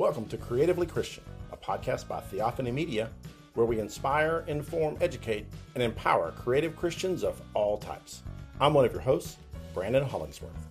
[0.00, 3.10] Welcome to Creatively Christian, a podcast by Theophany Media,
[3.52, 8.22] where we inspire, inform, educate, and empower creative Christians of all types.
[8.62, 9.36] I'm one of your hosts,
[9.74, 10.70] Brandon Hollingsworth.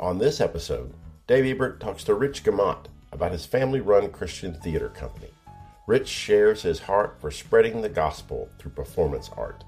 [0.00, 0.94] On this episode,
[1.26, 5.34] Dave Ebert talks to Rich Gamont about his family run Christian theater company.
[5.86, 9.62] Rich shares his heart for spreading the gospel through performance art.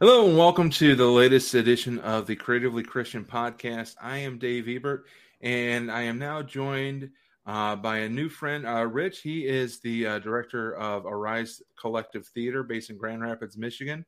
[0.00, 3.96] Hello, and welcome to the latest edition of the Creatively Christian podcast.
[4.00, 5.06] I am Dave Ebert,
[5.40, 7.10] and I am now joined
[7.46, 9.22] uh, by a new friend, uh, Rich.
[9.22, 14.06] He is the uh, director of Arise Collective Theater based in Grand Rapids, Michigan.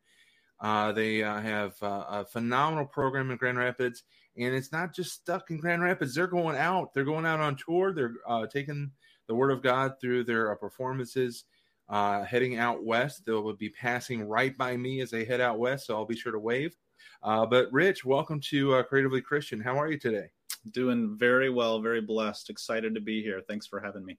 [0.60, 4.04] Uh, they uh, have uh, a phenomenal program in Grand Rapids,
[4.36, 6.14] and it's not just stuck in Grand Rapids.
[6.14, 6.94] They're going out.
[6.94, 7.92] They're going out on tour.
[7.92, 8.14] They're
[8.46, 8.92] taking
[9.26, 11.46] the Word of God through their performances
[11.90, 13.26] uh, heading out west.
[13.26, 16.32] They'll be passing right by me as they head out west, so I'll be sure
[16.32, 16.76] to wave.
[17.22, 19.60] Uh, but Rich, welcome to uh, Creatively Christian.
[19.60, 20.30] How are you today?
[20.72, 22.48] Doing very well, very blessed.
[22.48, 23.42] Excited to be here.
[23.46, 24.18] Thanks for having me.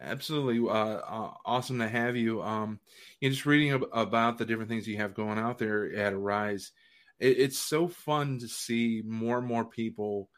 [0.00, 2.42] Absolutely, uh, uh, awesome to have you.
[2.42, 2.80] Um,
[3.20, 6.14] you know, just reading ab- about the different things you have going out there at
[6.14, 6.72] Arise,
[7.18, 10.30] it, it's so fun to see more and more people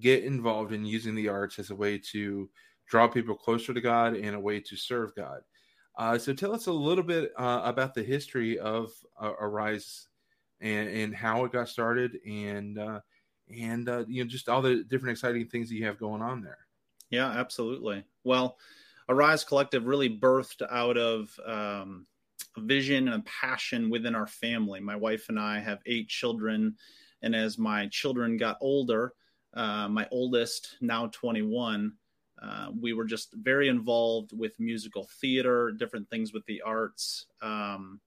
[0.00, 2.50] get involved in using the arts as a way to
[2.88, 5.40] draw people closer to God and a way to serve God.
[5.96, 10.08] Uh, so tell us a little bit uh, about the history of uh, Arise
[10.60, 13.00] and, and how it got started, and uh,
[13.48, 16.42] and uh, you know just all the different exciting things that you have going on
[16.42, 16.58] there.
[17.10, 18.04] Yeah, absolutely.
[18.24, 18.58] Well,
[19.08, 22.06] Arise Collective really birthed out of um,
[22.56, 24.80] a vision and a passion within our family.
[24.80, 26.76] My wife and I have eight children,
[27.22, 29.14] and as my children got older,
[29.54, 31.92] uh, my oldest now 21
[32.42, 37.26] uh, we were just very involved with musical theater, different things with the arts.
[37.40, 38.00] Um,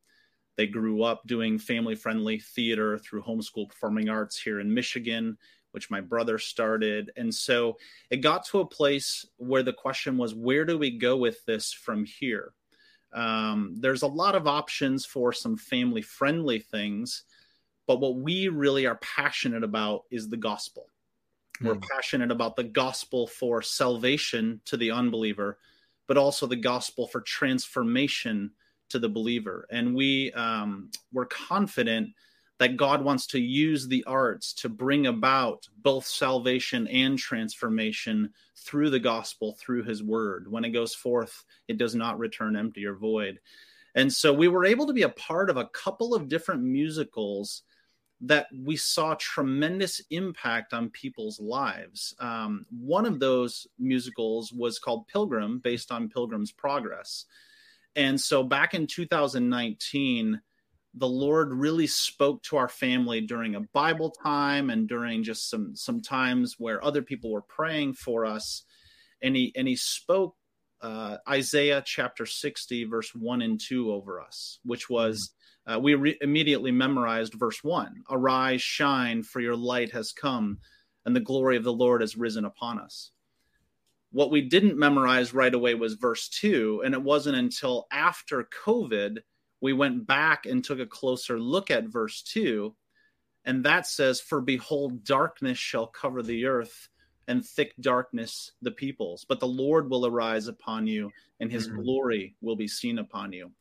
[0.55, 5.37] they grew up doing family friendly theater through homeschool performing arts here in Michigan,
[5.71, 7.11] which my brother started.
[7.15, 7.77] And so
[8.09, 11.71] it got to a place where the question was where do we go with this
[11.71, 12.53] from here?
[13.13, 17.23] Um, there's a lot of options for some family friendly things,
[17.87, 20.87] but what we really are passionate about is the gospel.
[21.61, 21.83] We're mm.
[21.93, 25.57] passionate about the gospel for salvation to the unbeliever,
[26.07, 28.51] but also the gospel for transformation
[28.89, 29.67] to the believer.
[29.71, 32.09] And we um, we're confident
[32.59, 38.89] that God wants to use the arts to bring about both salvation and transformation through
[38.89, 40.51] the gospel, through His Word.
[40.51, 43.39] When it goes forth, it does not return empty or void.
[43.95, 47.63] And so we were able to be a part of a couple of different musicals
[48.21, 52.13] that we saw tremendous impact on people's lives.
[52.19, 57.25] Um, one of those musicals was called Pilgrim, based on Pilgrim's Progress.
[57.95, 60.41] And so back in 2019,
[60.95, 65.75] the Lord really spoke to our family during a Bible time and during just some
[65.75, 68.63] some times where other people were praying for us.
[69.21, 70.35] And he and he spoke
[70.81, 75.31] uh, Isaiah chapter 60, verse 1 and 2 over us, which was
[75.69, 80.59] uh, we re- immediately memorized verse 1 Arise, shine, for your light has come,
[81.05, 83.11] and the glory of the Lord has risen upon us.
[84.11, 89.19] What we didn't memorize right away was verse 2, and it wasn't until after COVID
[89.61, 92.75] we went back and took a closer look at verse 2,
[93.45, 96.89] and that says, For behold, darkness shall cover the earth
[97.29, 99.25] and thick darkness the peoples.
[99.29, 101.81] But the Lord will arise upon you, and his mm-hmm.
[101.81, 103.51] glory will be seen upon you.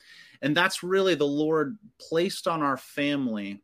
[0.42, 3.62] And that's really the Lord placed on our family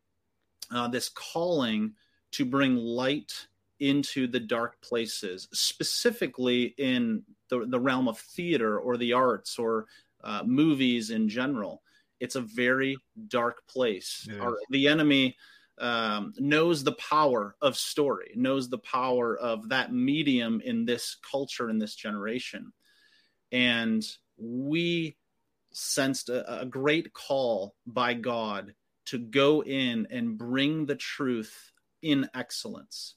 [0.71, 1.95] uh, this calling
[2.33, 3.33] to bring light
[3.81, 9.87] into the dark places, specifically in the, the realm of theater or the arts or
[10.23, 11.83] uh, movies in general.
[12.21, 12.97] It's a very
[13.29, 14.29] dark place.
[14.41, 15.37] Our, the enemy
[15.79, 21.71] um, knows the power of story, knows the power of that medium in this culture,
[21.71, 22.73] in this generation.
[23.51, 24.05] And
[24.37, 25.17] we
[25.73, 28.75] sensed a, a great call by God
[29.07, 33.17] to go in and bring the truth in excellence.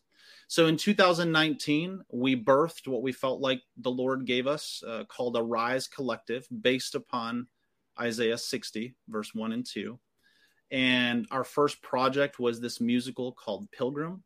[0.49, 5.35] So in 2019, we birthed what we felt like the Lord gave us, uh, called
[5.37, 7.47] Arise Collective, based upon
[7.99, 9.99] Isaiah 60, verse 1 and 2
[10.71, 14.23] and our first project was this musical called Pilgrim.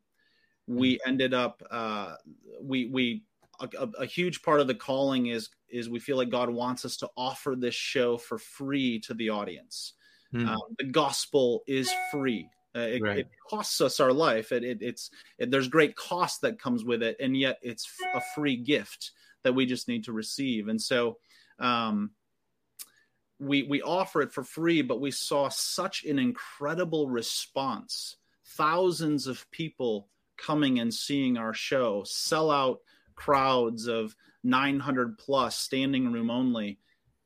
[0.66, 1.08] We mm-hmm.
[1.08, 2.14] ended up uh,
[2.60, 3.24] we we
[3.60, 6.96] a, a, huge part of the calling is is we feel like God wants us
[6.98, 9.94] to offer this show for free to the audience.
[10.34, 10.48] Mm.
[10.48, 12.48] Um, the gospel is free.
[12.74, 13.18] Uh, it, right.
[13.18, 14.50] it, costs us our life.
[14.50, 18.56] It, it it's there's great cost that comes with it, and yet it's a free
[18.56, 19.12] gift
[19.42, 20.68] that we just need to receive.
[20.68, 21.18] And so,
[21.58, 22.12] um,
[23.42, 29.50] we we offer it for free, but we saw such an incredible response thousands of
[29.50, 32.80] people coming and seeing our show, sell out
[33.14, 36.78] crowds of 900 plus, standing room only.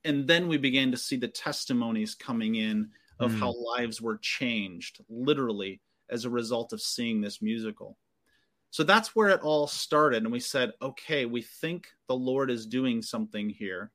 [0.04, 3.38] And then we began to see the testimonies coming in of mm.
[3.38, 5.80] how lives were changed, literally,
[6.10, 7.96] as a result of seeing this musical.
[8.70, 10.22] So that's where it all started.
[10.22, 13.90] And we said, okay, we think the Lord is doing something here.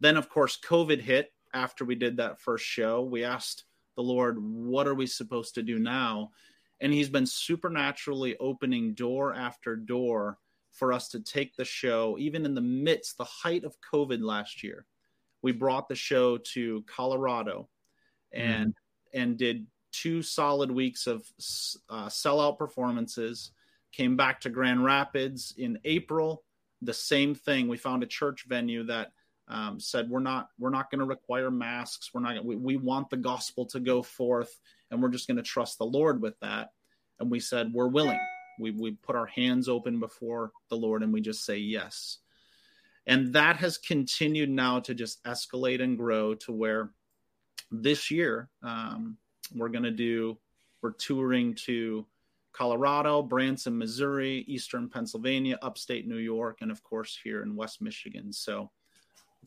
[0.00, 3.02] Then, of course, COVID hit after we did that first show.
[3.02, 3.64] We asked
[3.96, 6.30] the Lord, what are we supposed to do now?
[6.80, 10.38] And He's been supernaturally opening door after door
[10.72, 14.62] for us to take the show, even in the midst, the height of COVID last
[14.62, 14.86] year.
[15.42, 17.68] We brought the show to Colorado
[18.32, 19.20] and mm.
[19.20, 21.24] and did two solid weeks of
[21.88, 23.52] uh, sellout performances
[23.92, 26.44] Came back to Grand Rapids in April.
[26.82, 27.68] The same thing.
[27.68, 29.12] We found a church venue that
[29.48, 32.10] um, said we're not we're not going to require masks.
[32.12, 34.58] We're not we, we want the gospel to go forth,
[34.90, 36.70] and we're just going to trust the Lord with that.
[37.18, 38.20] And we said we're willing.
[38.60, 42.18] We we put our hands open before the Lord, and we just say yes.
[43.06, 46.90] And that has continued now to just escalate and grow to where
[47.70, 49.16] this year um,
[49.54, 50.38] we're going to do
[50.82, 52.06] we're touring to
[52.52, 58.32] Colorado, Branson, Missouri, Eastern Pennsylvania, upstate New York, and of course here in West Michigan.
[58.32, 58.70] So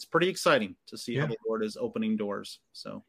[0.01, 1.21] it's pretty exciting to see yeah.
[1.21, 2.59] how the Lord is opening doors.
[2.73, 3.03] So,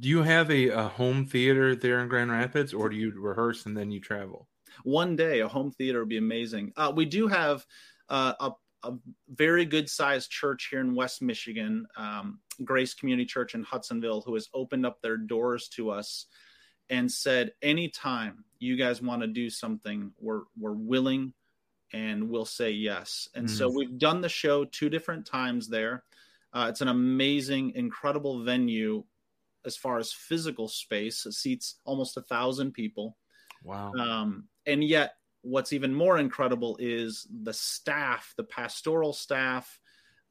[0.00, 3.64] do you have a, a, home theater there in Grand Rapids, or do you rehearse
[3.64, 4.48] and then you travel?
[4.82, 6.72] One day, a home theater would be amazing.
[6.76, 7.64] Uh, we do have
[8.08, 8.52] uh, a,
[8.88, 8.94] a,
[9.28, 14.34] very good sized church here in West Michigan, um, Grace Community Church in Hudsonville, who
[14.34, 16.26] has opened up their doors to us
[16.90, 21.32] and said, anytime you guys want to do something, we're we're willing
[21.92, 23.28] and we'll say yes.
[23.34, 23.56] And mm-hmm.
[23.56, 26.04] so we've done the show two different times there.
[26.56, 29.04] Uh, it's an amazing, incredible venue
[29.66, 31.26] as far as physical space.
[31.26, 33.18] It seats almost a thousand people.
[33.62, 33.92] Wow.
[33.92, 39.78] Um, and yet, what's even more incredible is the staff, the pastoral staff,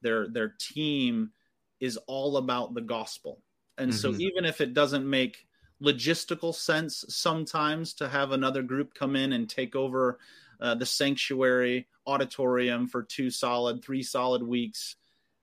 [0.02, 1.30] their their team
[1.78, 3.40] is all about the gospel.
[3.78, 3.98] And mm-hmm.
[3.98, 5.46] so even if it doesn't make
[5.80, 10.18] logistical sense sometimes to have another group come in and take over
[10.60, 14.96] uh, the sanctuary auditorium for two solid, three solid weeks.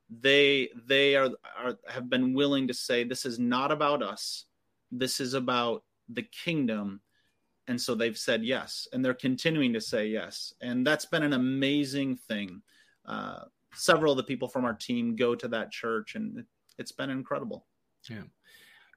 [0.09, 4.45] They they are, are have been willing to say this is not about us.
[4.91, 7.01] This is about the kingdom.
[7.67, 10.53] And so they've said yes, and they're continuing to say yes.
[10.61, 12.61] And that's been an amazing thing.
[13.05, 16.43] Uh, several of the people from our team go to that church, and
[16.77, 17.65] it's been incredible.
[18.09, 18.23] Yeah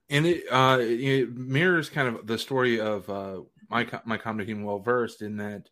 [0.08, 4.62] and it, uh, it mirrors kind of the story of uh, my my comedy team,
[4.62, 5.68] well versed in that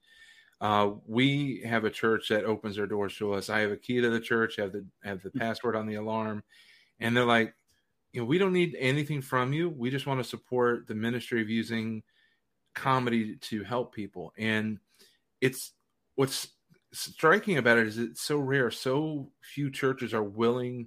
[0.64, 3.50] uh, we have a church that opens their doors to us.
[3.50, 6.43] I have a key to the church, have the have the password on the alarm,
[7.00, 7.52] and they're like,
[8.14, 9.69] you know, we don't need anything from you.
[9.69, 12.02] We just want to support the ministry of using
[12.75, 14.32] comedy to help people.
[14.38, 14.78] And
[15.43, 15.72] it's
[16.14, 16.49] what's
[16.94, 18.70] striking about it is it's so rare.
[18.70, 20.87] So few churches are willing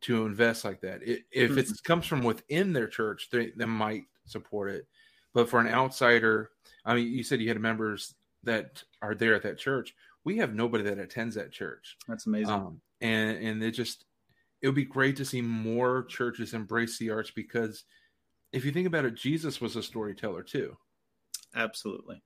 [0.00, 1.00] to invest like that.
[1.00, 1.60] It, if mm-hmm.
[1.60, 4.88] it comes from within their church, they, they might support it.
[5.32, 6.50] But for an outsider,
[6.84, 9.94] I mean, you said you had members that are there at that church.
[10.24, 11.96] We have nobody that attends that church.
[12.08, 12.50] That's amazing.
[12.50, 14.04] Um, and and it just
[14.60, 17.84] it would be great to see more churches embrace the arts because
[18.52, 20.76] if you think about it, Jesus was a storyteller too.
[21.54, 22.22] Absolutely.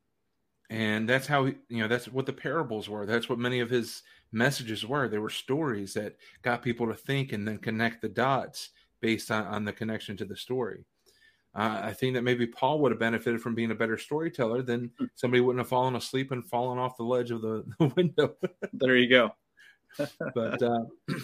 [0.69, 3.07] And that's how you know that's what the parables were.
[3.07, 4.03] That's what many of his
[4.33, 5.09] messages were.
[5.09, 9.45] They were stories that got people to think and then connect the dots based on,
[9.47, 10.85] on the connection to the story.
[11.57, 14.91] Uh, I think that maybe Paul would have benefited from being a better storyteller than
[14.99, 15.07] hmm.
[15.15, 18.37] somebody wouldn't have fallen asleep and fallen off the ledge of the, the window.
[18.75, 19.31] there you go.
[20.35, 20.85] but uh,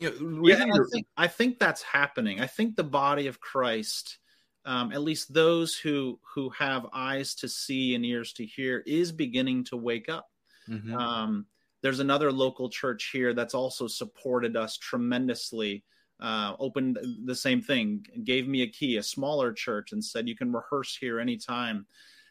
[0.00, 2.40] you know, yeah, I think, I think that's happening.
[2.40, 4.18] I think the body of Christ,
[4.64, 9.12] um, at least those who who have eyes to see and ears to hear, is
[9.12, 10.28] beginning to wake up.
[10.68, 10.94] Mm-hmm.
[10.94, 11.46] Um,
[11.82, 15.84] there's another local church here that's also supported us tremendously.
[16.22, 20.36] Uh, opened the same thing, gave me a key, a smaller church, and said you
[20.36, 21.84] can rehearse here anytime.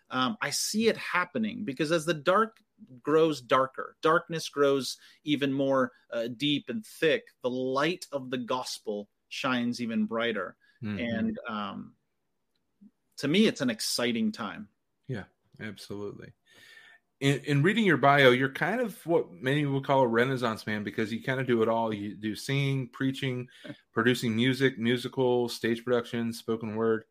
[0.10, 2.60] Um, I see it happening because as the dark
[3.04, 4.96] grows darker, darkness grows
[5.26, 7.24] even more uh, deep and thick.
[7.44, 10.98] The light of the gospel shines even brighter, mm-hmm.
[10.98, 11.94] and um,
[13.18, 14.70] to me, it's an exciting time.
[15.10, 15.24] Yeah,
[15.60, 16.32] absolutely
[17.22, 20.84] in, in, reading your bio, you're kind of what many would call a renaissance man
[20.84, 21.94] because you kind of do it all.
[21.94, 23.48] You do singing, preaching,
[23.94, 27.04] producing music, musical, stage production, spoken word.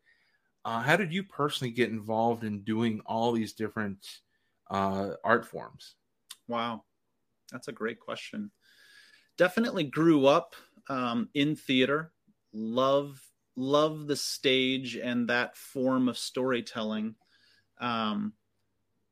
[0.65, 4.19] Uh, how did you personally get involved in doing all these different
[4.69, 5.95] uh, art forms?
[6.47, 6.83] Wow,
[7.51, 8.51] that's a great question.
[9.37, 10.55] Definitely grew up
[10.89, 12.11] um, in theater.
[12.53, 13.19] Love
[13.55, 17.15] love the stage and that form of storytelling
[17.79, 18.33] um,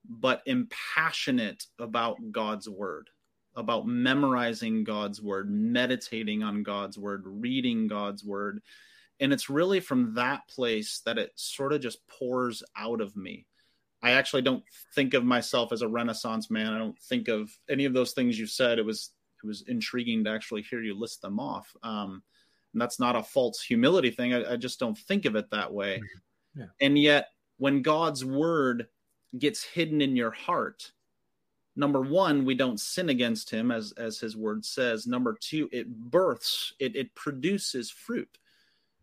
[0.10, 3.10] but impassionate about God's word,
[3.56, 8.62] about memorizing God's word, meditating on God's word, reading God's word.
[9.20, 13.46] And it's really from that place that it sort of just pours out of me.
[14.02, 14.64] I actually don't
[14.96, 16.74] think of myself as a renaissance man.
[16.74, 18.80] I don't think of any of those things you said.
[18.80, 19.12] It was
[19.44, 21.74] it was intriguing to actually hear you list them off.
[21.84, 22.24] Um,
[22.74, 24.34] and that's not a false humility thing.
[24.34, 26.02] I, I just don't think of it that way.
[26.56, 26.66] Yeah.
[26.82, 28.88] And yet, when God's word
[29.38, 30.92] gets hidden in your heart,
[31.76, 35.08] number one, we don't sin against Him, as as His word says.
[35.08, 38.38] Number two, it births, it it produces fruit.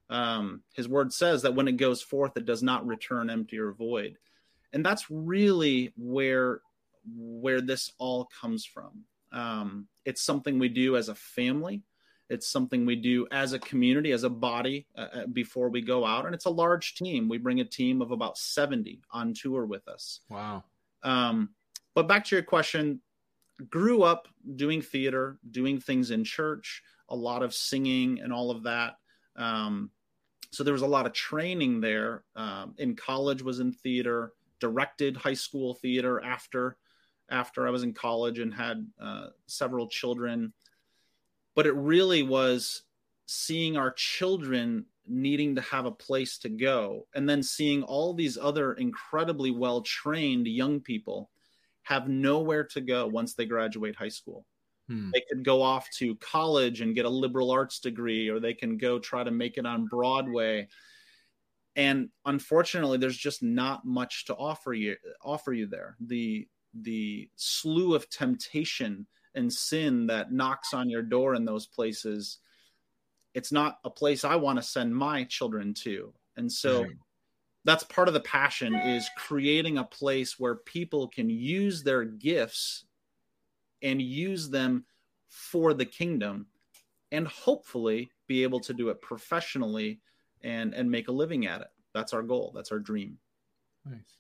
[0.09, 3.73] Um, his word says that when it goes forth, it does not return empty or
[3.73, 4.19] void,
[4.73, 6.61] and that's really where
[7.15, 9.05] where this all comes from.
[9.33, 11.83] Um, it's something we do as a family.
[12.29, 16.05] It's something we do as a community, as a body uh, uh, before we go
[16.05, 16.27] out.
[16.27, 17.29] And it's a large team.
[17.29, 20.21] We bring a team of about 70 on tour with us.
[20.29, 20.65] Wow.
[21.03, 21.51] Um,
[21.95, 23.01] but back to your question,
[23.71, 28.65] grew up doing theater, doing things in church, a lot of singing and all of
[28.65, 28.95] that.
[29.37, 29.91] Um,
[30.51, 32.25] so there was a lot of training there.
[32.35, 36.77] Um, in college was in theater, directed high school theater after
[37.31, 40.53] after I was in college and had uh, several children
[41.57, 42.83] but it really was
[43.27, 48.39] seeing our children needing to have a place to go and then seeing all these
[48.39, 51.31] other incredibly well trained young people
[51.83, 54.47] have nowhere to go once they graduate high school.
[54.89, 55.11] Hmm.
[55.13, 58.79] they could go off to college and get a liberal arts degree or they can
[58.79, 60.69] go try to make it on broadway.
[61.75, 65.97] And unfortunately there's just not much to offer you offer you there.
[66.01, 72.39] The the slew of temptation and sin that knocks on your door in those places
[73.37, 76.13] it's not a place i want to send my children to.
[76.39, 76.87] And so
[77.65, 82.85] that's part of the passion is creating a place where people can use their gifts
[83.83, 84.87] and use them
[85.29, 86.47] for the kingdom
[87.13, 90.01] and hopefully be able to do it professionally
[90.43, 91.69] and and make a living at it.
[91.93, 92.53] That's our goal.
[92.55, 93.19] That's our dream.
[93.85, 94.17] Nice.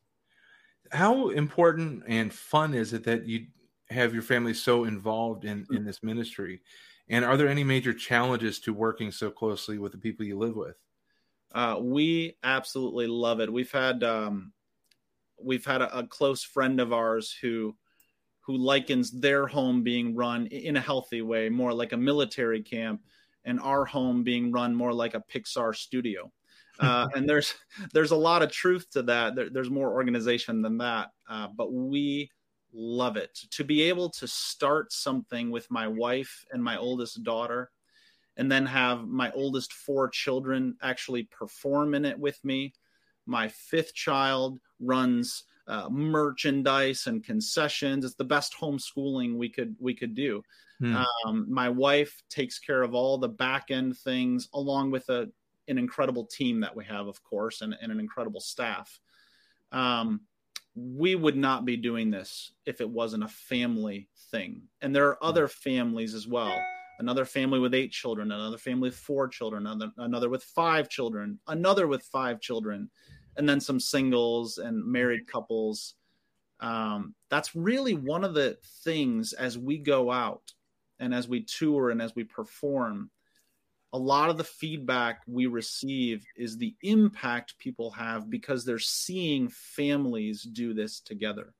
[0.92, 3.46] How important and fun is it that you
[3.90, 6.60] have your family so involved in in this ministry?
[7.08, 10.56] And are there any major challenges to working so closely with the people you live
[10.56, 10.76] with?
[11.54, 13.52] Uh, we absolutely love it.
[13.52, 14.52] We've had um,
[15.42, 17.76] we've had a, a, close friend of ours who
[18.40, 23.00] who likens their home being run in a healthy way more like a military camp
[23.44, 26.30] and our home being run more like a pixar studio.
[26.78, 27.54] Uh, and there's
[27.94, 29.34] there's a lot of truth to that.
[29.34, 31.08] There, there's more organization than that.
[31.26, 32.30] Uh, but we
[32.72, 33.34] love it.
[33.52, 37.70] To be able to start something with my wife and my oldest daughter
[38.36, 42.74] and then have my oldest four children actually perform in it with me.
[43.26, 48.04] My fifth child runs uh, merchandise and concessions.
[48.04, 50.42] It's the best homeschooling we could we could do.
[50.78, 51.04] Hmm.
[51.24, 55.26] um, my wife takes care of all the back end things along with a
[55.68, 59.00] an incredible team that we have of course and, and an incredible staff.
[59.72, 60.20] Um,
[60.76, 64.62] we would not be doing this if it wasn't a family thing.
[64.82, 66.54] And there are other families as well.
[66.98, 71.38] Another family with eight children, another family with four children, another, another with five children,
[71.48, 72.90] another with five children,
[73.36, 75.94] and then some singles and married couples.
[76.60, 80.52] Um, that's really one of the things as we go out
[80.98, 83.10] and as we tour and as we perform
[83.92, 89.48] a lot of the feedback we receive is the impact people have because they're seeing
[89.48, 91.54] families do this together.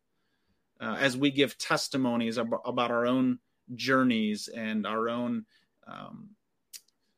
[0.81, 3.39] Uh, as we give testimonies ab- about our own
[3.75, 5.45] journeys and our own
[5.87, 6.29] um,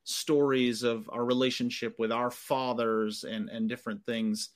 [0.04, 4.50] stories of our relationship with our fathers and, and different things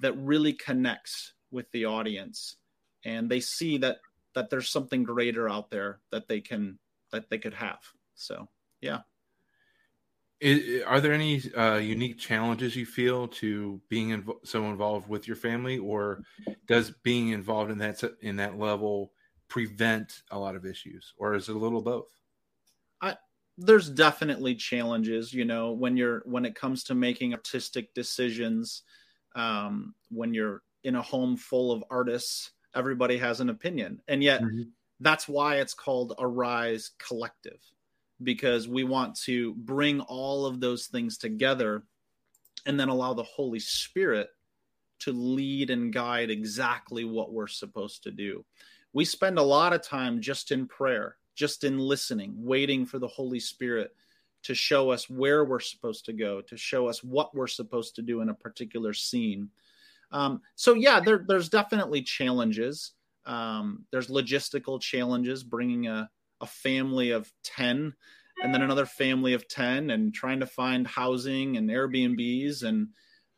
[0.00, 2.56] that really connects with the audience.
[3.04, 3.98] And they see that
[4.34, 6.78] that there's something greater out there that they can
[7.12, 7.78] that they could have.
[8.14, 8.48] So
[8.80, 9.00] yeah
[10.40, 15.26] is, are there any uh, unique challenges you feel to being inv- so involved with
[15.26, 16.22] your family, or
[16.66, 19.12] does being involved in that in that level
[19.48, 22.08] prevent a lot of issues, or is it a little both?
[23.00, 23.16] I,
[23.56, 28.82] there's definitely challenges, you know, when you're when it comes to making artistic decisions.
[29.34, 34.40] Um, when you're in a home full of artists, everybody has an opinion, and yet
[34.42, 34.62] mm-hmm.
[35.00, 37.60] that's why it's called Arise Collective
[38.22, 41.84] because we want to bring all of those things together
[42.66, 44.28] and then allow the Holy Spirit
[45.00, 48.44] to lead and guide exactly what we're supposed to do.
[48.92, 53.06] We spend a lot of time just in prayer, just in listening, waiting for the
[53.06, 53.94] Holy Spirit
[54.42, 58.02] to show us where we're supposed to go, to show us what we're supposed to
[58.02, 59.50] do in a particular scene.
[60.10, 62.92] Um, so yeah, there, there's definitely challenges.
[63.26, 66.08] Um, there's logistical challenges bringing a,
[66.40, 67.94] a family of 10
[68.42, 72.62] and then another family of 10 and trying to find housing and Airbnbs.
[72.62, 72.88] And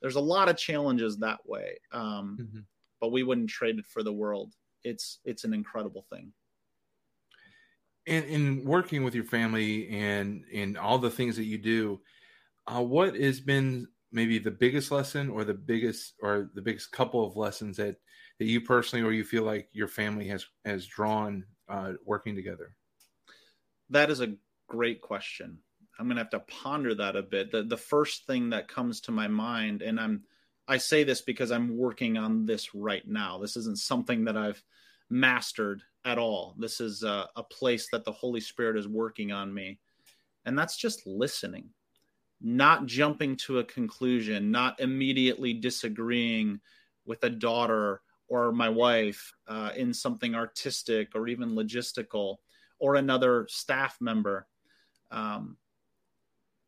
[0.02, 1.78] there's a lot of challenges that way.
[1.92, 2.58] Um, mm-hmm.
[3.00, 4.52] But we wouldn't trade it for the world.
[4.84, 6.32] It's, it's an incredible thing.
[8.06, 12.00] And in working with your family and in all the things that you do,
[12.66, 17.24] uh, what has been maybe the biggest lesson or the biggest or the biggest couple
[17.24, 17.96] of lessons that
[18.38, 22.74] that you personally or you feel like your family has has drawn uh, working together?
[23.90, 24.34] That is a
[24.68, 25.58] great question.
[25.98, 27.50] I'm gonna have to ponder that a bit.
[27.52, 30.22] The the first thing that comes to my mind, and I'm
[30.66, 33.38] I say this because I'm working on this right now.
[33.38, 34.62] This isn't something that I've
[35.10, 36.54] mastered at all.
[36.58, 39.78] This is a, a place that the Holy Spirit is working on me,
[40.44, 41.70] and that's just listening
[42.40, 46.60] not jumping to a conclusion, not immediately disagreeing
[47.04, 52.36] with a daughter or my wife uh, in something artistic or even logistical
[52.80, 54.46] or another staff member.
[55.10, 55.56] Um,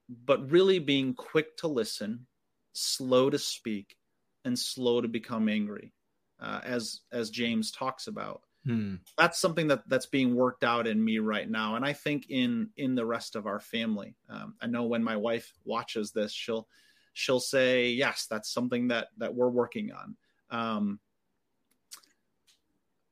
[0.09, 2.27] but really being quick to listen,
[2.73, 3.97] slow to speak,
[4.45, 5.93] and slow to become angry,
[6.41, 8.43] uh, as as James talks about.
[8.65, 8.97] Hmm.
[9.19, 12.71] That's something that that's being worked out in me right now, and I think in
[12.77, 14.15] in the rest of our family.
[14.29, 16.69] Um, I know when my wife watches this, she'll
[17.13, 20.17] she'll say, "Yes, that's something that that we're working on."
[20.51, 21.01] Um,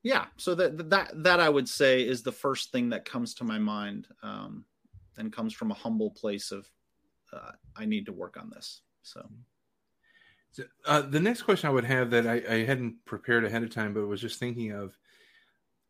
[0.03, 3.43] yeah, so that that that I would say is the first thing that comes to
[3.43, 4.65] my mind, um,
[5.17, 6.67] and comes from a humble place of
[7.33, 8.81] uh, I need to work on this.
[9.03, 9.27] So.
[10.51, 13.73] so uh, the next question I would have that I, I hadn't prepared ahead of
[13.73, 14.97] time, but was just thinking of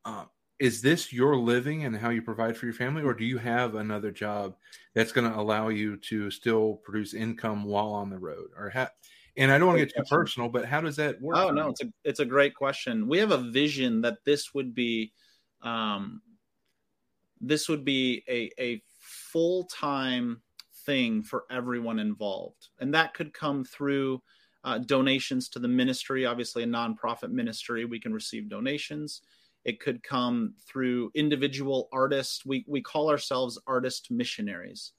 [0.05, 0.25] uh,
[0.59, 3.73] is this your living and how you provide for your family, or do you have
[3.73, 4.55] another job
[4.93, 8.49] that's going to allow you to still produce income while on the road?
[8.55, 8.89] Or how,
[9.37, 11.37] and I don't want to get too personal, but how does that work?
[11.37, 13.07] Oh no, it's a it's a great question.
[13.07, 15.13] We have a vision that this would be,
[15.61, 16.21] um,
[17.39, 20.41] this would be a a full time
[20.85, 24.21] thing for everyone involved, and that could come through
[24.63, 26.25] uh, donations to the ministry.
[26.25, 29.21] Obviously, a nonprofit ministry, we can receive donations.
[29.63, 32.45] It could come through individual artists.
[32.45, 34.93] We, we call ourselves artist missionaries.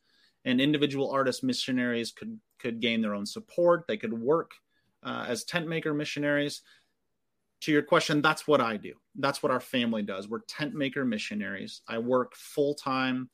[0.45, 3.85] And individual artist missionaries could, could gain their own support.
[3.87, 4.53] They could work
[5.03, 6.63] uh, as tent maker missionaries.
[7.63, 8.95] To your question, that's what I do.
[9.17, 10.29] That's what our family does.
[10.29, 11.83] We're tent maker missionaries.
[11.87, 13.31] I work full time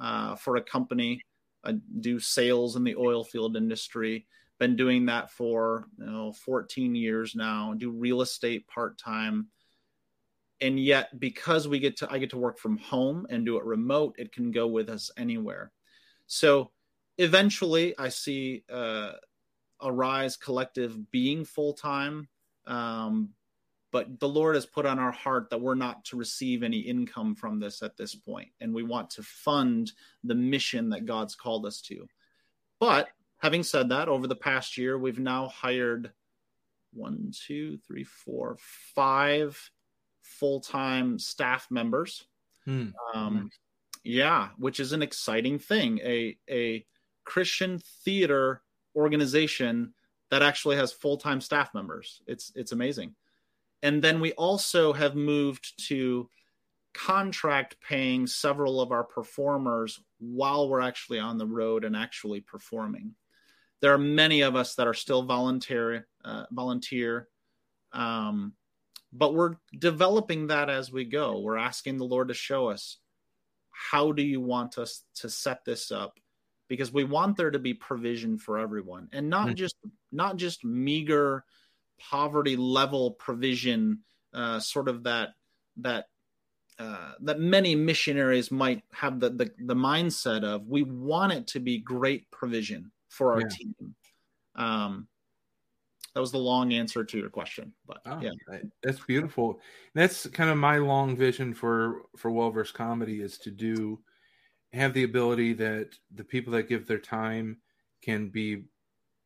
[0.00, 1.20] uh, for a company.
[1.64, 4.26] I do sales in the oil field industry.
[4.60, 7.74] Been doing that for you know, 14 years now.
[7.76, 9.48] Do real estate part time
[10.62, 13.64] and yet because we get to i get to work from home and do it
[13.64, 15.72] remote it can go with us anywhere
[16.26, 16.70] so
[17.18, 19.12] eventually i see uh,
[19.84, 22.28] rise collective being full-time
[22.66, 23.30] um,
[23.90, 27.34] but the lord has put on our heart that we're not to receive any income
[27.34, 29.92] from this at this point and we want to fund
[30.24, 32.06] the mission that god's called us to
[32.78, 33.08] but
[33.38, 36.12] having said that over the past year we've now hired
[36.92, 38.56] one two three four
[38.94, 39.70] five
[40.22, 42.24] full time staff members.
[42.64, 42.88] Hmm.
[43.14, 43.50] Um,
[44.04, 46.00] yeah, which is an exciting thing.
[46.02, 46.84] A a
[47.24, 48.62] Christian theater
[48.96, 49.94] organization
[50.30, 52.22] that actually has full time staff members.
[52.26, 53.14] It's it's amazing.
[53.82, 56.28] And then we also have moved to
[56.94, 63.14] contract paying several of our performers while we're actually on the road and actually performing.
[63.80, 67.28] There are many of us that are still volunteer uh, volunteer
[67.92, 68.54] um,
[69.12, 72.98] but we're developing that as we go we're asking the lord to show us
[73.72, 76.18] how do you want us to set this up
[76.68, 79.56] because we want there to be provision for everyone and not mm-hmm.
[79.56, 79.76] just
[80.10, 81.44] not just meager
[81.98, 84.00] poverty level provision
[84.34, 85.30] uh, sort of that
[85.76, 86.06] that
[86.78, 91.60] uh, that many missionaries might have the, the, the mindset of we want it to
[91.60, 93.48] be great provision for our yeah.
[93.48, 93.94] team
[94.54, 95.06] um,
[96.14, 99.60] that was the long answer to your question but oh, yeah that's beautiful
[99.94, 103.98] that's kind of my long vision for for well-versed comedy is to do
[104.72, 107.58] have the ability that the people that give their time
[108.02, 108.64] can be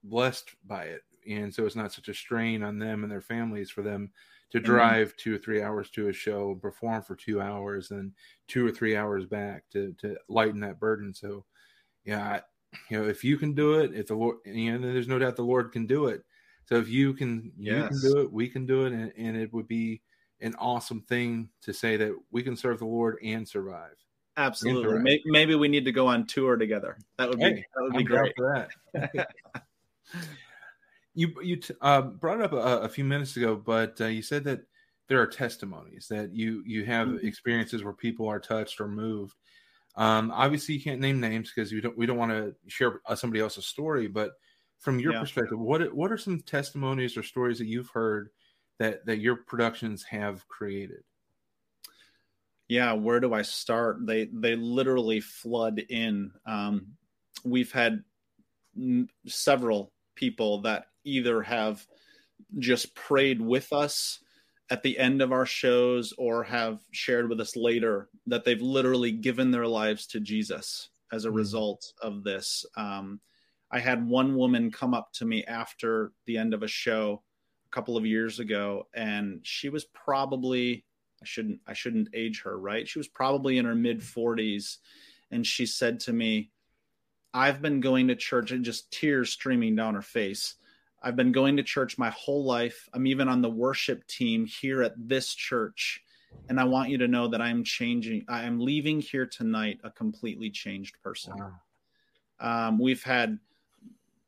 [0.04, 3.70] blessed by it and so it's not such a strain on them and their families
[3.70, 4.10] for them
[4.50, 4.66] to mm-hmm.
[4.66, 5.16] drive mm-hmm.
[5.18, 8.12] two or three hours to a show perform for two hours and
[8.48, 11.44] two or three hours back to to lighten that burden so
[12.04, 12.42] yeah I,
[12.90, 15.36] you know if you can do it if the lord you know there's no doubt
[15.36, 16.22] the lord can do it
[16.66, 17.76] so if you can, yes.
[17.76, 20.02] you can do it, we can do it, and, and it would be
[20.40, 23.94] an awesome thing to say that we can serve the Lord and survive.
[24.36, 24.98] Absolutely.
[24.98, 26.98] Maybe, maybe, we need to go on tour together.
[27.16, 28.34] That would be hey, that would be I'm great.
[28.36, 29.28] For that.
[31.18, 34.44] You you t- uh, brought up a, a, few minutes ago, but uh, you said
[34.44, 34.60] that
[35.08, 37.26] there are testimonies that you you have mm-hmm.
[37.26, 39.34] experiences where people are touched or moved.
[39.96, 43.14] Um, obviously, you can't name names because we don't we don't want to share uh,
[43.14, 44.08] somebody else's story.
[44.08, 44.32] But
[44.78, 45.20] from your yeah.
[45.20, 48.30] perspective, what what are some testimonies or stories that you've heard
[48.78, 51.02] that that your productions have created?
[52.68, 54.06] Yeah, where do I start?
[54.06, 56.32] They they literally flood in.
[56.46, 56.88] Um,
[57.44, 58.02] we've had
[59.26, 61.86] several people that either have
[62.58, 64.18] just prayed with us
[64.70, 69.12] at the end of our shows or have shared with us later that they've literally
[69.12, 71.36] given their lives to Jesus as a mm-hmm.
[71.36, 72.66] result of this.
[72.76, 73.20] Um,
[73.70, 77.22] I had one woman come up to me after the end of a show
[77.66, 80.84] a couple of years ago, and she was probably
[81.22, 82.86] I shouldn't I shouldn't age her, right?
[82.86, 84.78] She was probably in her mid 40s,
[85.30, 86.50] and she said to me,
[87.34, 90.54] "I've been going to church and just tears streaming down her face."
[91.02, 92.88] I've been going to church my whole life.
[92.92, 96.02] I'm even on the worship team here at this church.
[96.48, 98.24] And I want you to know that I'm changing.
[98.28, 101.34] I am leaving here tonight a completely changed person.
[101.36, 101.52] Wow.
[102.40, 103.38] Um, we've had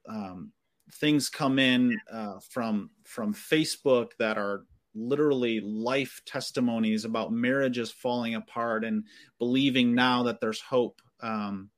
[0.09, 0.53] um,
[0.95, 8.35] things come in uh, from from Facebook that are literally life testimonies about marriages falling
[8.35, 9.05] apart and
[9.39, 11.01] believing now that there's hope.
[11.21, 11.71] Um,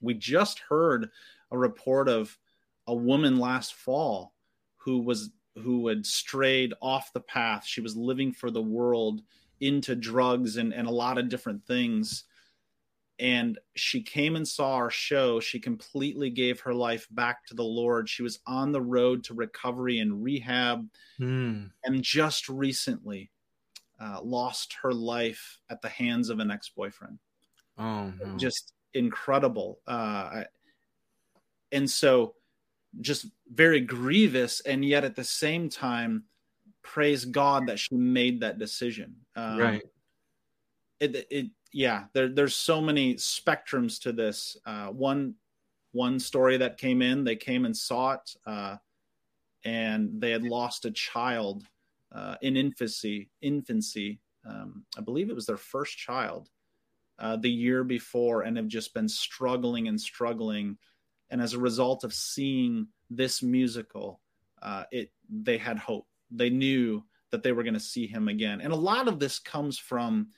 [0.00, 1.08] we just heard
[1.50, 2.36] a report of
[2.86, 4.34] a woman last fall
[4.76, 7.64] who was who had strayed off the path.
[7.66, 9.22] She was living for the world
[9.60, 12.24] into drugs and, and a lot of different things.
[13.22, 15.38] And she came and saw our show.
[15.38, 18.08] She completely gave her life back to the Lord.
[18.08, 20.88] She was on the road to recovery and rehab.
[21.20, 21.70] Mm.
[21.84, 23.30] And just recently
[24.00, 27.20] uh, lost her life at the hands of an ex boyfriend.
[27.78, 28.36] Oh, no.
[28.36, 29.78] Just incredible.
[29.86, 30.42] Uh,
[31.70, 32.34] and so
[33.00, 36.24] just very grievous and yet at the same time
[36.82, 39.82] praise god that she made that decision um, right
[41.00, 44.56] it, it yeah there, there's so many spectrums to this.
[44.66, 45.34] Uh, one
[45.92, 48.76] one story that came in they came and saw it uh,
[49.64, 51.64] and they had lost a child
[52.12, 56.48] uh, in infancy infancy um, i believe it was their first child
[57.22, 60.76] uh, the year before and have just been struggling and struggling.
[61.30, 64.20] And as a result of seeing this musical,
[64.60, 66.06] uh, it they had hope.
[66.30, 69.38] They knew that they were going to see him again, and a lot of this
[69.38, 70.28] comes from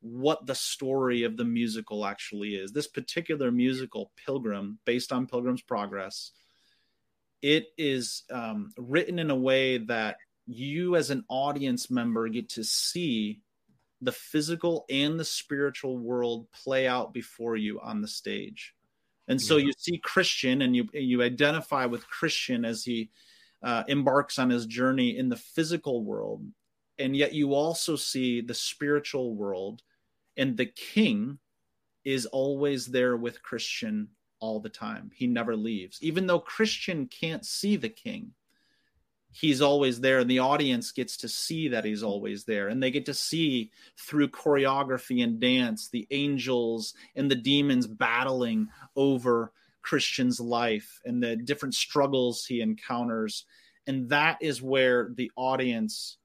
[0.00, 2.72] what the story of the musical actually is.
[2.72, 6.32] This particular musical, Pilgrim, based on Pilgrim's Progress,
[7.42, 12.64] it is um, written in a way that you, as an audience member, get to
[12.64, 13.40] see
[14.00, 18.74] the physical and the spiritual world play out before you on the stage.
[19.26, 23.10] And so you see Christian and you you identify with Christian as he
[23.62, 26.46] uh, embarks on his journey in the physical world,
[26.98, 29.82] and yet you also see the spiritual world,
[30.38, 31.38] and the King
[32.04, 34.08] is always there with Christian
[34.40, 35.10] all the time.
[35.14, 38.32] He never leaves, even though Christian can't see the King
[39.30, 42.90] he's always there and the audience gets to see that he's always there and they
[42.90, 50.40] get to see through choreography and dance the angels and the demons battling over christian's
[50.40, 53.44] life and the different struggles he encounters
[53.86, 56.18] and that is where the audience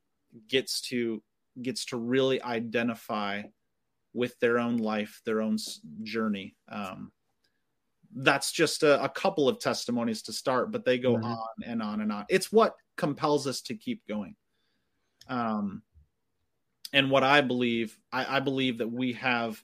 [0.48, 1.22] gets to
[1.62, 3.42] gets to really identify
[4.14, 5.58] with their own life their own
[6.04, 7.12] journey um,
[8.16, 11.26] that's just a, a, couple of testimonies to start, but they go mm-hmm.
[11.26, 12.26] on and on and on.
[12.30, 14.36] It's what compels us to keep going.
[15.28, 15.82] Um,
[16.92, 19.62] and what I believe, I, I believe that we have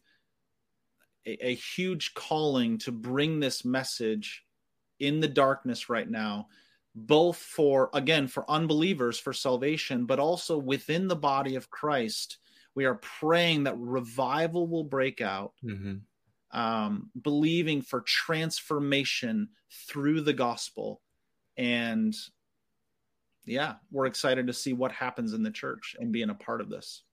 [1.28, 4.44] a, a huge calling to bring this message
[5.00, 6.48] in the darkness right now,
[6.96, 12.40] both for, again, for unbelievers for salvation, but also within the body of Christ.
[12.76, 15.54] We are praying that revival will break out.
[15.64, 15.98] Mm-hmm
[16.52, 19.50] um, believing for transformation
[19.88, 21.02] through the gospel.
[21.58, 22.16] And
[23.46, 26.70] yeah, we're excited to see what happens in the church and being a part of
[26.70, 27.04] this.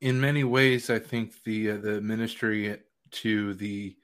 [0.00, 2.76] In many ways, I think the uh, the ministry
[3.12, 3.96] to the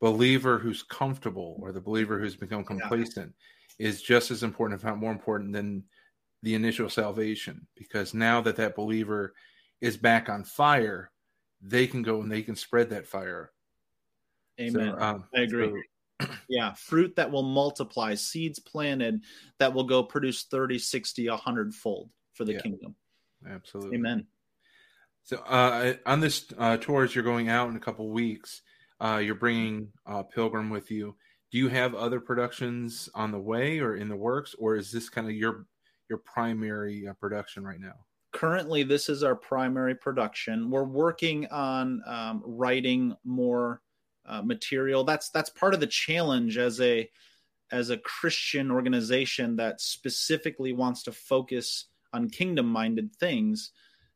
[0.00, 3.32] believer who's comfortable or the believer who's become complacent
[3.78, 3.88] yeah.
[3.88, 5.84] is just as important, if not more important, than
[6.42, 7.64] the initial salvation.
[7.76, 9.34] Because now that that believer
[9.80, 11.10] is back on fire,
[11.62, 13.52] they can go and they can spread that fire
[14.60, 14.94] Amen.
[14.96, 15.84] So, um, I agree.
[16.20, 19.22] So, yeah, fruit that will multiply, seeds planted
[19.58, 22.94] that will go produce 30, 60, 100 fold for the yeah, kingdom.
[23.48, 23.96] Absolutely.
[23.96, 24.26] Amen.
[25.24, 28.62] So, uh, on this uh, tour, as you're going out in a couple weeks,
[29.00, 31.16] uh, you're bringing uh, Pilgrim with you.
[31.50, 35.08] do you have other productions on the way or in the works, or is this
[35.08, 35.66] kind of your
[36.10, 37.94] your primary uh, production right now?
[38.32, 40.70] Currently, this is our primary production.
[40.70, 43.82] We're working on um, writing more
[44.26, 45.02] uh, material.
[45.04, 47.10] That's that's part of the challenge as a
[47.72, 53.72] as a Christian organization that specifically wants to focus on kingdom minded things.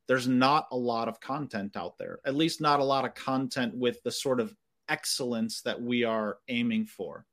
[0.07, 3.75] There's not a lot of content out there, at least not a lot of content
[3.75, 4.55] with the sort of
[4.89, 7.25] excellence that we are aiming for.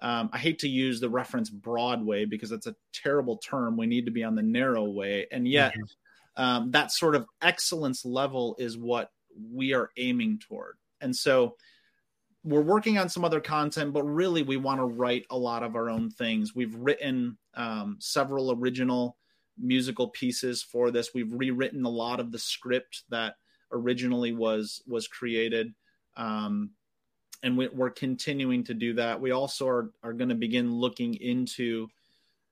[0.00, 3.76] Um, I hate to use the reference Broadway because it's a terrible term.
[3.76, 5.26] We need to be on the narrow way.
[5.32, 5.82] And yet, mm-hmm.
[6.38, 9.10] Um, that sort of excellence level is what
[9.52, 10.76] we are aiming toward.
[11.00, 11.56] And so,
[12.44, 15.76] we're working on some other content, but really, we want to write a lot of
[15.76, 16.54] our own things.
[16.54, 19.18] We've written um, several original
[19.58, 21.10] musical pieces for this.
[21.12, 23.34] We've rewritten a lot of the script that
[23.72, 25.74] originally was was created.
[26.16, 26.70] Um,
[27.42, 29.20] and we, are continuing to do that.
[29.20, 31.88] We also are, are going to begin looking into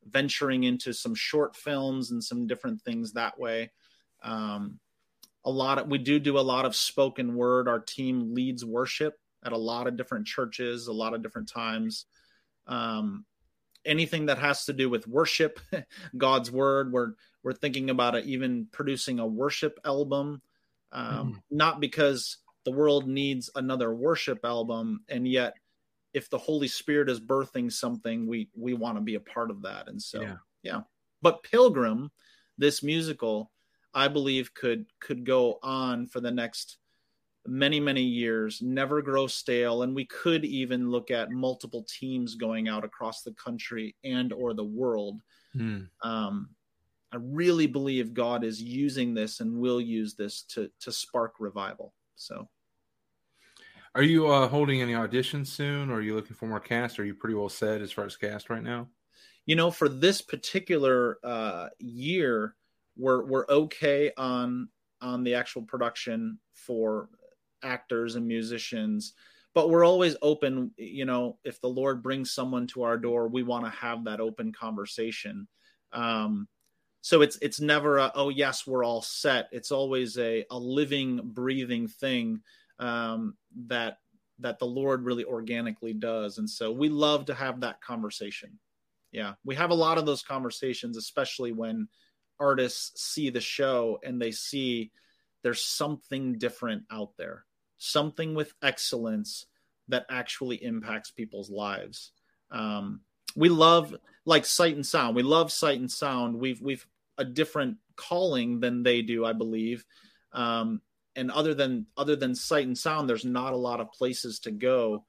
[0.09, 3.71] venturing into some short films and some different things that way.
[4.23, 4.79] Um,
[5.45, 7.69] a lot of we do do a lot of spoken word.
[7.69, 9.15] Our team leads worship
[9.45, 12.07] at a lot of different churches, a lot of different times.
[12.67, 13.25] Um,
[13.85, 15.61] anything that has to do with worship,
[16.17, 17.13] God's word, we're
[17.45, 20.43] we're thinking about it, even producing a worship album.
[20.91, 21.43] Um, mm.
[21.51, 25.55] Not because the world needs another worship album and yet
[26.17, 29.61] if the holy spirit is birthing something we we want to be a part of
[29.61, 29.87] that.
[29.89, 30.37] And so yeah.
[30.63, 30.81] yeah.
[31.21, 32.11] But pilgrim
[32.59, 33.53] this musical
[33.93, 36.79] i believe could could go on for the next
[37.47, 39.83] many many years never grow stale.
[39.83, 44.55] And we could even look at multiple teams going out across the country and or
[44.55, 45.21] the world.
[45.55, 45.89] Mm.
[46.03, 46.51] um,
[47.13, 51.93] i really believe god is using this and will use this to to spark revival.
[52.17, 52.49] So
[53.97, 56.99] are you uh, holding any auditions soon, or are you looking for more cast?
[56.99, 58.89] Are you pretty well set as far as cast right now?
[59.47, 62.55] You know, for this particular uh, year,
[62.99, 64.69] we're we're okay on
[65.01, 67.09] on the actual production for
[67.63, 69.15] actors and musicians,
[69.55, 70.73] but we're always open.
[70.77, 74.21] You know, if the Lord brings someone to our door, we want to have that
[74.21, 75.49] open conversation.
[75.93, 76.49] Um,
[77.01, 79.49] so it's it's never a oh yes we're all set.
[79.53, 82.43] It's always a a living, breathing thing
[82.79, 83.37] um,
[83.67, 83.99] that
[84.39, 86.39] that the Lord really organically does.
[86.39, 88.59] And so we love to have that conversation.
[89.13, 91.89] Yeah, we have a lot of those conversations, especially when
[92.39, 94.91] artists see the show and they see
[95.43, 97.45] there's something different out there,
[97.79, 99.47] something with excellence
[99.89, 102.13] that actually impacts people's lives.
[102.51, 103.01] Um,
[103.37, 105.17] we love like sight and sound.
[105.17, 106.39] We love sight and sound.
[106.39, 106.87] We've we've
[107.19, 109.85] a different calling than they do, I believe.
[110.33, 110.83] Um,
[111.17, 114.51] and other than other than sight and sound there's not a lot of places to
[114.51, 115.05] go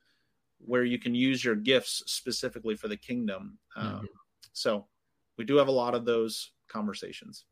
[0.60, 3.60] where you can use your gifts specifically for the kingdom.
[3.76, 4.06] Um, mm-hmm.
[4.54, 4.88] so
[5.38, 7.46] we do have a lot of those conversations.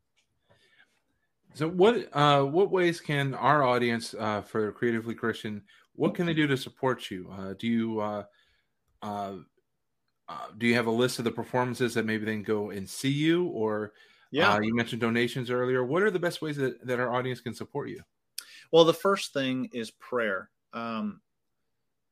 [1.54, 5.62] So what uh, what ways can our audience uh, for creatively christian
[5.96, 7.32] what can they do to support you?
[7.32, 8.24] Uh, do you uh,
[9.02, 9.32] uh,
[10.28, 12.88] uh, do you have a list of the performances that maybe they can go and
[12.88, 13.46] see you?
[13.46, 13.92] Or
[14.30, 14.58] yeah.
[14.60, 15.84] you mentioned donations earlier.
[15.84, 18.02] What are the best ways that, that our audience can support you
[18.72, 20.50] well, the first thing is prayer.
[20.72, 21.20] Um,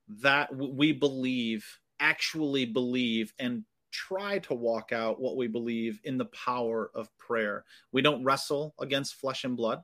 [0.09, 1.67] that we believe,
[2.01, 7.65] actually believe, and try to walk out what we believe in the power of prayer.
[7.93, 9.83] We don't wrestle against flesh and blood.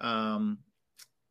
[0.00, 0.58] Um,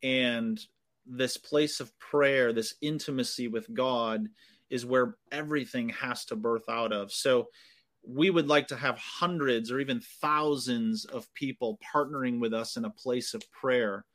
[0.03, 0.59] and
[1.05, 4.27] this place of prayer, this intimacy with God,
[4.69, 7.11] is where everything has to birth out of.
[7.11, 7.47] So
[8.03, 12.85] we would like to have hundreds or even thousands of people partnering with us in
[12.85, 14.05] a place of prayer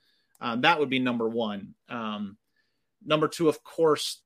[0.40, 1.75] um, that would be number one.
[1.88, 2.37] Um,
[3.05, 4.22] number two, of course,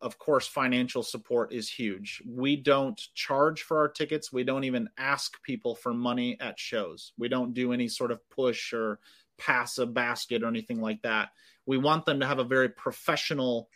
[0.00, 2.22] of course, financial support is huge.
[2.26, 4.32] We don't charge for our tickets.
[4.32, 7.12] We don't even ask people for money at shows.
[7.18, 9.00] We don't do any sort of push or
[9.38, 11.28] pass a basket or anything like that.
[11.66, 13.68] We want them to have a very professional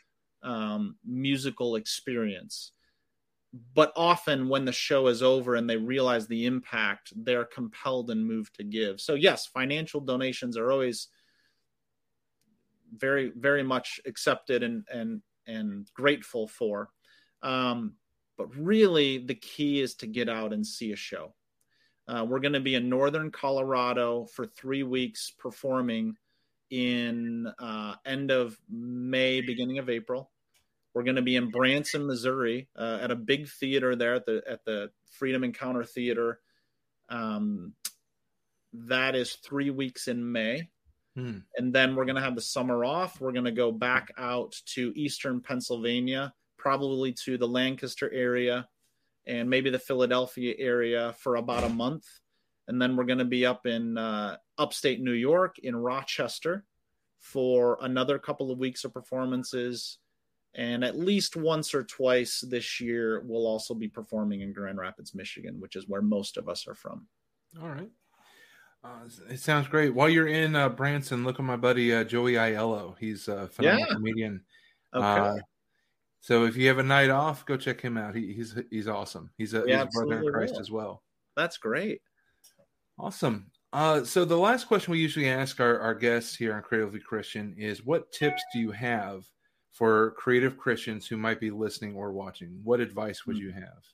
[0.42, 2.72] um, musical experience.
[3.74, 8.24] But often, when the show is over and they realize the impact, they're compelled and
[8.24, 9.00] moved to give.
[9.00, 11.08] So, yes, financial donations are always
[12.96, 16.90] very very much accepted and and and grateful for.
[17.42, 17.94] Um,
[18.36, 21.34] but really, the key is to get out and see a show.
[22.08, 26.16] Uh, we're going to be in northern Colorado for three weeks performing
[26.70, 30.30] in uh, end of May, beginning of April.
[30.94, 34.42] We're going to be in Branson, Missouri, uh, at a big theater there at the
[34.48, 36.40] at the Freedom Encounter Theater.
[37.08, 37.74] Um,
[38.72, 40.68] that is three weeks in May.
[41.16, 41.38] Hmm.
[41.56, 43.20] And then we're going to have the summer off.
[43.20, 48.66] We're going to go back out to Eastern Pennsylvania, probably to the Lancaster area
[49.26, 52.06] and maybe the Philadelphia area for about a month.
[52.68, 56.64] And then we're going to be up in uh, upstate New York in Rochester
[57.18, 59.98] for another couple of weeks of performances.
[60.54, 65.14] And at least once or twice this year, we'll also be performing in Grand Rapids,
[65.14, 67.06] Michigan, which is where most of us are from.
[67.60, 67.90] All right.
[68.82, 69.94] Uh, it sounds great.
[69.94, 72.96] While you're in uh, Branson, look at my buddy uh, Joey Aiello.
[72.98, 73.94] He's a phenomenal yeah.
[73.94, 74.42] comedian.
[74.94, 75.06] Okay.
[75.06, 75.36] Uh,
[76.20, 78.14] so if you have a night off, go check him out.
[78.14, 79.30] He, he's he's awesome.
[79.36, 80.60] He's a, yeah, he's a brother in Christ will.
[80.60, 81.02] as well.
[81.36, 82.00] That's great.
[82.98, 83.50] Awesome.
[83.72, 87.54] Uh, so the last question we usually ask our, our guests here on Creatively Christian
[87.56, 89.24] is, what tips do you have
[89.70, 92.60] for creative Christians who might be listening or watching?
[92.64, 93.42] What advice would hmm.
[93.42, 93.84] you have?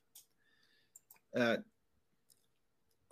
[1.36, 1.56] Uh,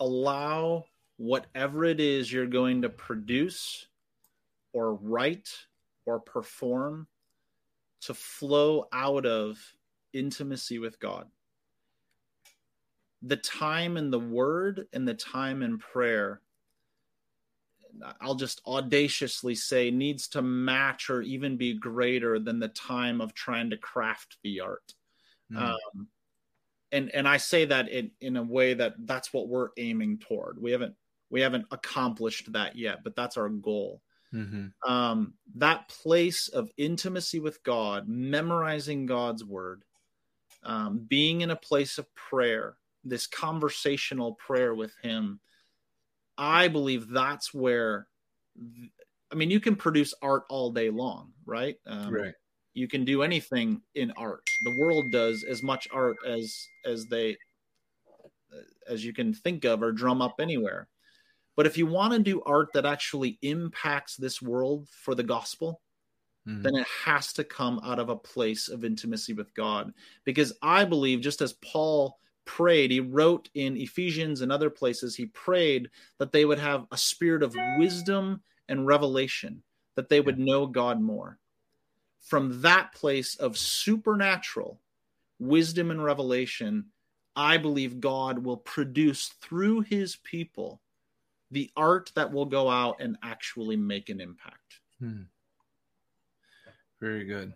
[0.01, 3.87] allow whatever it is you're going to produce
[4.73, 5.49] or write
[6.07, 7.07] or perform
[8.03, 9.59] to flow out of
[10.13, 11.27] intimacy with God.
[13.23, 16.43] The time in the word and the time in prayer,
[18.21, 23.33] I'll just audaciously say, needs to match or even be greater than the time of
[23.33, 24.93] trying to craft the art.
[25.51, 25.59] Mm.
[25.59, 26.09] Um,
[26.93, 30.61] and and I say that in, in a way that that's what we're aiming toward.
[30.61, 30.95] We haven't
[31.35, 34.01] we haven't accomplished that yet, but that's our goal.
[34.33, 34.89] Mm-hmm.
[34.89, 39.83] Um, that place of intimacy with God, memorizing God's word,
[40.63, 45.41] um, being in a place of prayer, this conversational prayer with Him,
[46.39, 48.07] I believe that's where.
[49.33, 51.75] I mean, you can produce art all day long, right?
[51.85, 52.35] Um, right.
[52.75, 54.45] You can do anything in art.
[54.63, 57.37] The world does as much art as as they
[58.89, 60.87] as you can think of or drum up anywhere.
[61.57, 65.81] But if you want to do art that actually impacts this world for the gospel,
[66.47, 66.63] mm-hmm.
[66.63, 69.93] then it has to come out of a place of intimacy with God.
[70.25, 75.27] Because I believe, just as Paul prayed, he wrote in Ephesians and other places, he
[75.27, 79.63] prayed that they would have a spirit of wisdom and revelation,
[79.95, 81.39] that they would know God more.
[82.21, 84.81] From that place of supernatural
[85.39, 86.87] wisdom and revelation,
[87.37, 90.81] I believe God will produce through his people
[91.55, 94.81] the art that will go out and actually make an impact.
[95.01, 95.23] Hmm.
[97.01, 97.55] Very good.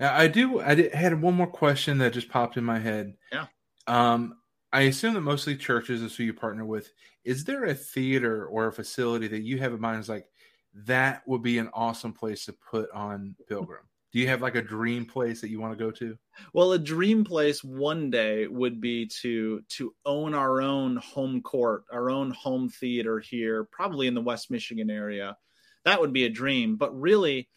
[0.00, 0.60] Now, I do.
[0.60, 3.14] I did, had one more question that just popped in my head.
[3.32, 3.46] Yeah.
[3.86, 4.36] Um,
[4.72, 6.92] I assume that mostly churches is who you partner with.
[7.24, 10.00] Is there a theater or a facility that you have in mind?
[10.00, 10.26] Is like
[10.74, 13.84] that would be an awesome place to put on Pilgrim.
[14.16, 16.16] Do you have like a dream place that you want to go to?
[16.54, 21.84] Well, a dream place one day would be to to own our own home court,
[21.92, 25.36] our own home theater here, probably in the West Michigan area.
[25.84, 27.50] That would be a dream, but really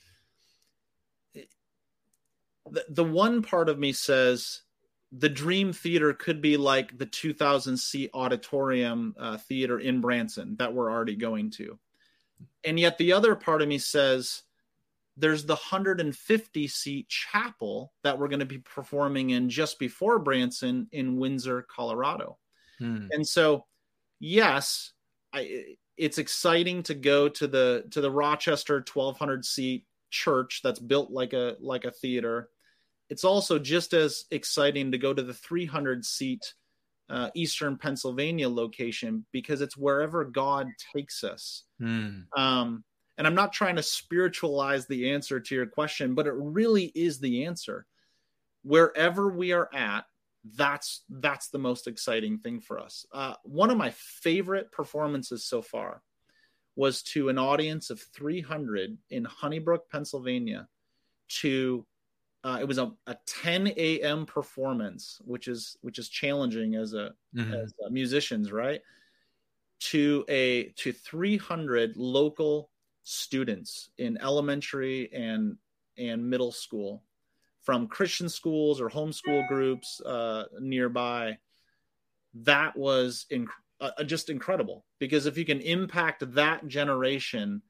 [2.69, 4.63] the, the one part of me says
[5.13, 10.73] the dream theater could be like the 2000 seat auditorium uh, theater in Branson that
[10.73, 11.79] we're already going to.
[12.65, 14.43] And yet the other part of me says
[15.19, 20.87] there's the 150 seat chapel that we're going to be performing in just before Branson
[20.91, 22.37] in Windsor, Colorado.
[22.79, 23.07] Hmm.
[23.11, 23.65] And so,
[24.19, 24.93] yes,
[25.33, 31.11] I, it's exciting to go to the to the Rochester 1200 seat church that's built
[31.11, 32.49] like a like a theater.
[33.09, 36.53] It's also just as exciting to go to the 300 seat
[37.09, 41.63] uh, Eastern Pennsylvania location because it's wherever God takes us.
[41.79, 42.21] Hmm.
[42.37, 42.83] Um,
[43.19, 47.19] and I'm not trying to spiritualize the answer to your question, but it really is
[47.19, 47.85] the answer.
[48.63, 50.05] Wherever we are at,
[50.55, 53.05] that's that's the most exciting thing for us.
[53.11, 56.01] Uh, one of my favorite performances so far
[56.77, 60.69] was to an audience of 300 in Honeybrook, Pennsylvania.
[61.41, 61.85] To
[62.45, 64.25] uh, it was a, a 10 a.m.
[64.25, 67.53] performance, which is which is challenging as a mm-hmm.
[67.53, 68.79] as a musicians, right?
[69.91, 72.69] To a to 300 local
[73.03, 75.57] students in elementary and
[75.97, 77.03] and middle school
[77.61, 81.37] from Christian schools or homeschool groups uh, nearby.
[82.33, 83.47] That was inc-
[83.81, 87.61] uh, just incredible because if you can impact that generation,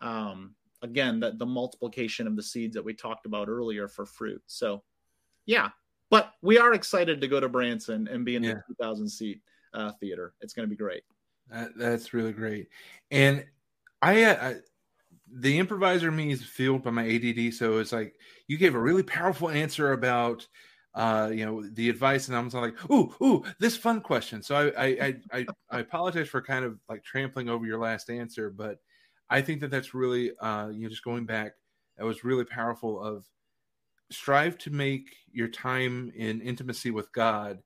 [0.00, 4.42] um, again, that the multiplication of the seeds that we talked about earlier for fruit.
[4.46, 4.82] So,
[5.46, 5.70] yeah,
[6.10, 8.54] but we are excited to go to Branson and be in yeah.
[8.68, 9.40] the 2,000 seat
[9.72, 10.34] uh, theater.
[10.40, 11.02] It's going to be great.
[11.50, 12.68] That, that's really great.
[13.10, 13.44] And
[14.04, 14.54] I, I
[15.36, 17.54] the improviser me is fueled by my ADD.
[17.54, 18.14] So it's like
[18.46, 20.46] you gave a really powerful answer about
[20.94, 24.72] uh, you know, the advice, and I was like, "Ooh, ooh, this fun question." So
[24.76, 28.78] I, I, I, I, apologize for kind of like trampling over your last answer, but
[29.28, 31.54] I think that that's really, uh, you know, just going back,
[31.98, 33.24] that was really powerful of
[34.12, 37.58] strive to make your time in intimacy with God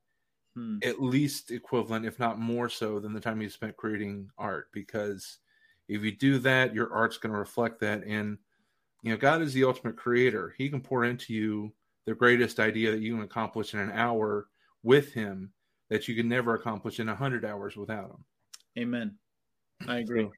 [0.55, 0.77] hmm.
[0.83, 4.69] at least equivalent, if not more so, than the time you spent creating art.
[4.73, 5.37] Because
[5.89, 8.03] if you do that, your art's going to reflect that.
[8.05, 8.37] And
[9.03, 10.53] you know, God is the ultimate creator.
[10.57, 11.73] He can pour into you
[12.05, 14.47] the greatest idea that you can accomplish in an hour
[14.83, 15.51] with Him
[15.89, 18.23] that you can never accomplish in a hundred hours without Him.
[18.77, 19.15] Amen.
[19.87, 20.23] I agree.
[20.23, 20.31] So,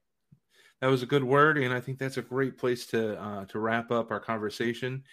[0.80, 3.60] that was a good word, and I think that's a great place to uh, to
[3.60, 5.04] wrap up our conversation.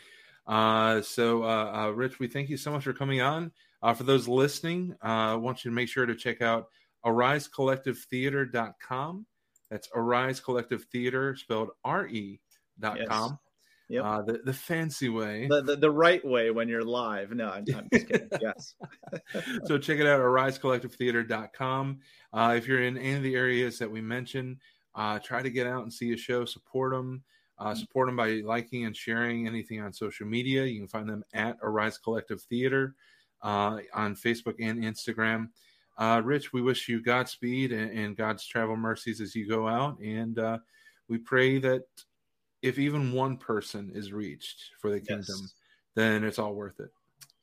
[0.47, 3.51] Uh, so, uh, uh, Rich, we thank you so much for coming on.
[3.83, 6.69] Uh, for those listening, uh, I want you to make sure to check out
[7.05, 9.25] arisecollectivetheater.com.
[9.69, 12.39] That's Arise Collective Theater, spelled R E
[12.79, 13.07] dot yes.
[13.07, 13.39] com.
[13.89, 14.03] Yep.
[14.05, 15.47] Uh, the, the fancy way.
[15.49, 17.31] The, the, the, right way when you're live.
[17.31, 18.29] No, I'm, I'm just kidding.
[18.41, 18.75] yes.
[19.65, 21.99] so check it out, arisecollectivetheater.com.
[22.31, 24.57] Uh, if you're in any of the areas that we mentioned,
[24.93, 27.23] uh, try to get out and see a show, support them.
[27.57, 30.63] Uh, support them by liking and sharing anything on social media.
[30.65, 32.95] You can find them at Arise Collective Theater
[33.41, 35.49] uh, on Facebook and Instagram.
[35.99, 39.99] Uh, Rich, we wish you Godspeed and, and, God's travel mercies as you go out.
[39.99, 40.59] And uh,
[41.09, 41.83] we pray that
[42.61, 45.53] if even one person is reached for the kingdom, yes.
[45.95, 46.89] then it's all worth it.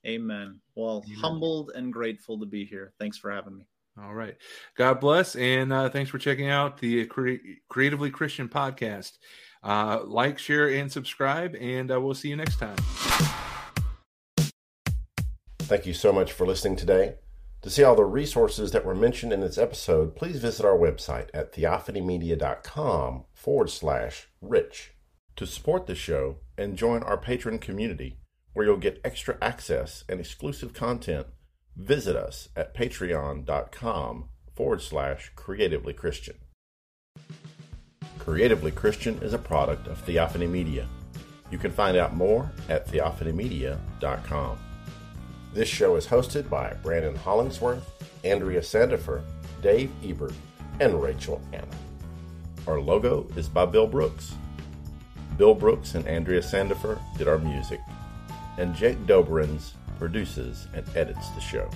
[0.06, 0.58] Amen.
[0.74, 1.18] Well, Amen.
[1.20, 2.94] humbled and grateful to be here.
[2.98, 3.66] Thanks for having me.
[4.02, 4.36] All right.
[4.76, 5.36] God bless.
[5.36, 7.34] And uh, thanks for checking out the Cre-
[7.68, 9.18] Creatively Christian podcast.
[9.62, 12.76] Uh, like, share, and subscribe, and uh, we'll see you next time.
[15.60, 17.16] Thank you so much for listening today.
[17.66, 21.30] To see all the resources that were mentioned in this episode, please visit our website
[21.34, 24.92] at theophanymedia.com forward slash rich.
[25.34, 28.18] To support the show and join our patron community,
[28.52, 31.26] where you'll get extra access and exclusive content,
[31.74, 36.36] visit us at patreon.com forward slash creatively Christian.
[38.20, 40.86] Creatively Christian is a product of Theophany Media.
[41.50, 44.58] You can find out more at theophanymedia.com.
[45.56, 47.90] This show is hosted by Brandon Hollingsworth,
[48.24, 49.22] Andrea Sandifer,
[49.62, 50.34] Dave Ebert,
[50.80, 51.64] and Rachel Anna.
[52.66, 54.34] Our logo is by Bill Brooks.
[55.38, 57.80] Bill Brooks and Andrea Sandifer did our music,
[58.58, 61.70] and Jake Dobrins produces and edits the show.